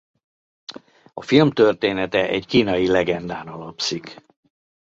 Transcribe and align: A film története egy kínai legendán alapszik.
A 1.13 1.21
film 1.21 1.51
története 1.51 2.27
egy 2.27 2.45
kínai 2.45 2.87
legendán 2.87 3.47
alapszik. 3.47 4.23